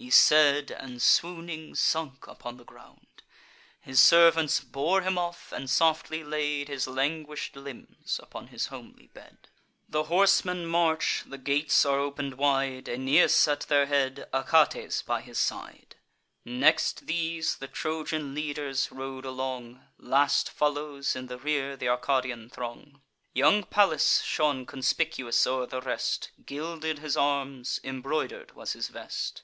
[0.00, 3.24] He said, and, swooning, sunk upon the ground.
[3.80, 9.48] His servants bore him off, and softly laid His languish'd limbs upon his homely bed.
[9.88, 15.40] The horsemen march; the gates are open'd wide; Aeneas at their head, Achates by his
[15.40, 15.96] side.
[16.44, 23.02] Next these, the Trojan leaders rode along; Last follows in the rear th' Arcadian throng.
[23.34, 29.42] Young Pallas shone conspicuous o'er the rest; Gilded his arms, embroider'd was his vest.